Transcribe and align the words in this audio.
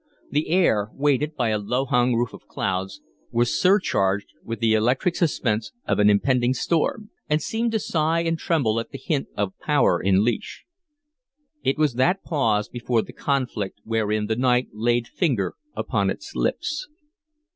The 0.31 0.47
air, 0.49 0.89
weighted 0.95 1.35
by 1.35 1.49
a 1.49 1.59
low 1.59 1.85
hung 1.85 2.15
roof 2.15 2.33
of 2.33 2.47
clouds, 2.47 3.01
was 3.29 3.53
surcharged 3.53 4.33
with 4.43 4.59
the 4.59 4.73
electric 4.73 5.15
suspense 5.15 5.73
of 5.85 5.99
an 5.99 6.09
impending 6.09 6.55
storm, 6.55 7.11
and 7.29 7.39
seemed 7.39 7.71
to 7.73 7.79
sigh 7.79 8.21
and 8.21 8.35
tremble 8.35 8.79
at 8.79 8.89
the 8.89 8.97
hint 8.97 9.27
of 9.37 9.55
power 9.59 10.01
in 10.01 10.23
leash. 10.23 10.65
It 11.63 11.77
was 11.77 11.93
that 11.93 12.23
pause 12.23 12.67
before 12.67 13.03
the 13.03 13.13
conflict 13.13 13.79
wherein 13.83 14.25
the 14.25 14.35
night 14.35 14.69
laid 14.73 15.07
finger 15.07 15.53
upon 15.75 16.09
its 16.09 16.33
lips. 16.33 16.87